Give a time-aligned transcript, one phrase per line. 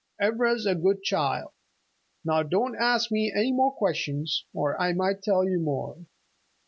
[0.19, 1.51] Ivra's a good child.
[2.25, 6.07] Now don't ask me any more questions, or I might tell you more."